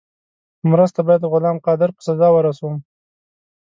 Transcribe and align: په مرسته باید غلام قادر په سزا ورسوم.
په 0.59 0.65
مرسته 0.71 0.99
باید 1.07 1.27
غلام 1.31 1.57
قادر 1.65 1.89
په 1.95 2.01
سزا 2.07 2.27
ورسوم. 2.33 2.75